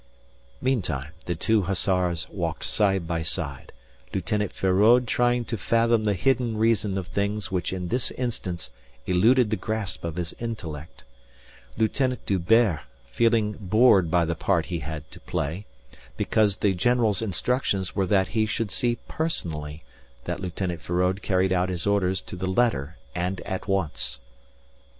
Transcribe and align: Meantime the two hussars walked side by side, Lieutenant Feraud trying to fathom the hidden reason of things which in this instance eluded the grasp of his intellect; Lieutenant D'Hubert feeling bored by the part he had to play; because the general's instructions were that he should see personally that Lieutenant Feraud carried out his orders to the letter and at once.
Meantime 0.61 1.11
the 1.25 1.35
two 1.35 1.61
hussars 1.61 2.25
walked 2.31 2.63
side 2.65 3.05
by 3.07 3.21
side, 3.21 3.71
Lieutenant 4.15 4.51
Feraud 4.51 5.05
trying 5.05 5.45
to 5.45 5.59
fathom 5.59 6.05
the 6.05 6.15
hidden 6.15 6.57
reason 6.57 6.97
of 6.97 7.05
things 7.05 7.51
which 7.51 7.71
in 7.71 7.89
this 7.89 8.09
instance 8.09 8.71
eluded 9.05 9.51
the 9.51 9.55
grasp 9.57 10.03
of 10.03 10.15
his 10.15 10.33
intellect; 10.39 11.03
Lieutenant 11.77 12.25
D'Hubert 12.25 12.79
feeling 13.05 13.51
bored 13.59 14.09
by 14.09 14.25
the 14.25 14.33
part 14.33 14.65
he 14.65 14.79
had 14.79 15.03
to 15.11 15.19
play; 15.19 15.67
because 16.17 16.57
the 16.57 16.73
general's 16.73 17.21
instructions 17.21 17.95
were 17.95 18.07
that 18.07 18.29
he 18.29 18.47
should 18.47 18.71
see 18.71 18.97
personally 19.07 19.83
that 20.25 20.39
Lieutenant 20.39 20.81
Feraud 20.81 21.21
carried 21.21 21.53
out 21.53 21.69
his 21.69 21.85
orders 21.85 22.21
to 22.23 22.35
the 22.35 22.47
letter 22.47 22.97
and 23.13 23.39
at 23.41 23.67
once. 23.67 24.17